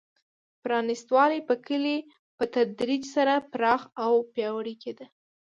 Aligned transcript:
پرانېست 0.61 1.07
والی 1.15 1.41
په 1.49 1.55
کې 1.65 1.95
په 2.37 2.43
تدریج 2.55 3.03
سره 3.15 3.33
پراخ 3.53 3.81
او 4.03 4.13
پیاوړی 4.33 4.75
کېده. 4.83 5.05